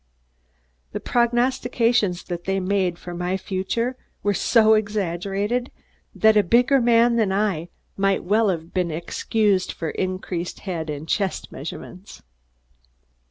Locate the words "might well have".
7.97-8.73